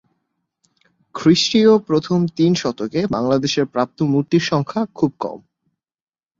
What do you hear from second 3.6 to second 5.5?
প্রাপ্ত মূর্তির সংখ্যা খুব কম।